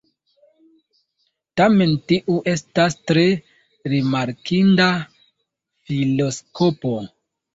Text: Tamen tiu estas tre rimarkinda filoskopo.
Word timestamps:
Tamen 1.59 1.91
tiu 2.11 2.37
estas 2.53 2.97
tre 3.11 3.25
rimarkinda 3.93 4.89
filoskopo. 5.91 6.95